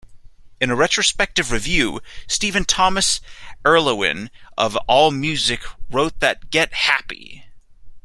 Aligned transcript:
In 0.59 0.71
a 0.71 0.75
retrospective 0.75 1.51
review, 1.51 2.01
Stephen 2.25 2.65
Thomas 2.65 3.21
Erlewine 3.63 4.31
of 4.57 4.75
AllMusic 4.89 5.61
wrote 5.91 6.19
that 6.21 6.49
Get 6.49 6.73
Happy!! 6.73 7.45